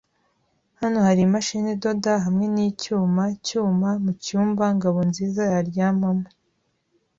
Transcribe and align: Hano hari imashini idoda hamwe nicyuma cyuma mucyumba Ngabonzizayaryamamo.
Hano 0.79 0.97
hari 1.07 1.21
imashini 1.27 1.67
idoda 1.75 2.13
hamwe 2.25 2.45
nicyuma 2.55 3.23
cyuma 3.45 3.89
mucyumba 4.03 4.65
Ngabonzizayaryamamo. 4.77 6.27